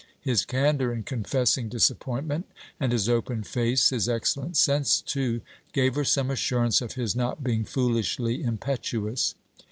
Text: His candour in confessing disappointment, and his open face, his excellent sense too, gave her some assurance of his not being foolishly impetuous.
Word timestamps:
His 0.19 0.45
candour 0.45 0.91
in 0.91 1.03
confessing 1.03 1.69
disappointment, 1.69 2.47
and 2.79 2.91
his 2.91 3.07
open 3.07 3.43
face, 3.43 3.91
his 3.91 4.09
excellent 4.09 4.57
sense 4.57 4.99
too, 4.99 5.41
gave 5.73 5.93
her 5.93 6.03
some 6.05 6.31
assurance 6.31 6.81
of 6.81 6.93
his 6.93 7.15
not 7.15 7.43
being 7.43 7.65
foolishly 7.65 8.41
impetuous. 8.41 9.35